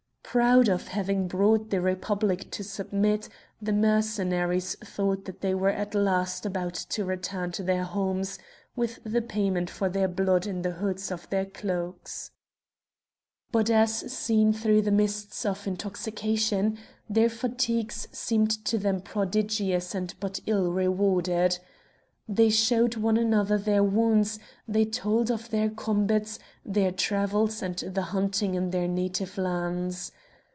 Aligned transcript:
Proud 0.33 0.69
of 0.69 0.87
having 0.87 1.27
brought 1.27 1.71
the 1.71 1.81
Republic 1.81 2.49
to 2.51 2.63
submit, 2.63 3.27
the 3.61 3.73
Mercenaries 3.73 4.75
thought 4.77 5.25
that 5.25 5.41
they 5.41 5.53
were 5.53 5.67
at 5.67 5.93
last 5.93 6.45
about 6.45 6.75
to 6.75 7.03
return 7.03 7.51
to 7.51 7.61
their 7.63 7.83
homes 7.83 8.39
with 8.73 8.99
the 9.03 9.21
payment 9.21 9.69
for 9.69 9.89
their 9.89 10.07
blood 10.07 10.47
in 10.47 10.61
the 10.61 10.71
hoods 10.71 11.11
of 11.11 11.29
their 11.29 11.43
cloaks. 11.43 12.31
But 13.51 13.69
as 13.69 14.09
seen 14.13 14.53
through 14.53 14.83
the 14.83 14.89
mists 14.91 15.45
of 15.45 15.67
intoxication, 15.67 16.77
their 17.09 17.27
fatigues 17.27 18.07
seemed 18.13 18.51
to 18.63 18.77
them 18.77 19.01
prodigious 19.01 19.93
and 19.93 20.13
but 20.21 20.39
ill 20.47 20.71
rewarded. 20.71 21.59
They 22.29 22.49
showed 22.49 22.95
one 22.95 23.17
another 23.17 23.57
their 23.57 23.83
wounds, 23.83 24.39
they 24.65 24.85
told 24.85 25.29
of 25.29 25.49
their 25.49 25.69
combats, 25.69 26.39
their 26.65 26.91
travels 26.93 27.61
and 27.61 27.77
the 27.77 28.01
hunting 28.03 28.55
in 28.55 28.69
their 28.69 28.87
native 28.87 29.37
lands. 29.37 30.13